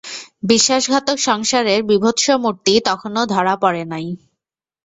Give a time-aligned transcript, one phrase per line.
[0.43, 4.07] বিশ্বাসঘাতক সংসারের বীভৎসমূর্তি তখনো ধরা পড়ে নাই।